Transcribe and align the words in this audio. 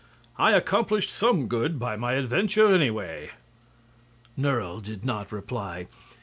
"I 0.39 0.53
accomplished 0.53 1.11
some 1.11 1.47
good 1.47 1.77
by 1.77 1.95
my 1.95 2.13
adventure, 2.13 2.73
anyway!" 2.73 3.29
Nerle 4.35 4.79
did 4.81 5.05
not 5.05 5.31
reply. 5.31 5.89